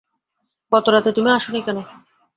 গত 0.71 0.85
রাতে 0.93 1.09
তুমি 1.11 1.29
আস 1.35 1.45
নি 1.53 1.59
কেন? 1.65 1.77